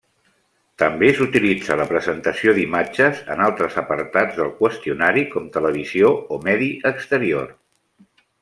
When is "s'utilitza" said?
1.17-1.75